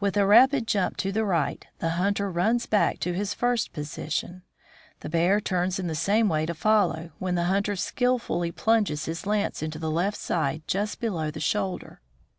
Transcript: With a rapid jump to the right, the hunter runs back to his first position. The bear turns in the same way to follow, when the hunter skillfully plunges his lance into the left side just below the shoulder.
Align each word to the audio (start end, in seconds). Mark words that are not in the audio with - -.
With 0.00 0.16
a 0.16 0.24
rapid 0.24 0.66
jump 0.66 0.96
to 0.96 1.12
the 1.12 1.26
right, 1.26 1.66
the 1.78 1.90
hunter 2.00 2.30
runs 2.30 2.64
back 2.64 2.98
to 3.00 3.12
his 3.12 3.34
first 3.34 3.70
position. 3.74 4.40
The 5.00 5.10
bear 5.10 5.42
turns 5.42 5.78
in 5.78 5.88
the 5.88 5.94
same 5.94 6.30
way 6.30 6.46
to 6.46 6.54
follow, 6.54 7.10
when 7.18 7.34
the 7.34 7.44
hunter 7.52 7.76
skillfully 7.76 8.50
plunges 8.50 9.04
his 9.04 9.26
lance 9.26 9.62
into 9.62 9.78
the 9.78 9.90
left 9.90 10.16
side 10.16 10.62
just 10.66 11.00
below 11.00 11.30
the 11.30 11.38
shoulder. 11.40 12.00